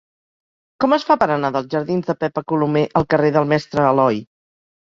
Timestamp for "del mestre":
3.37-3.89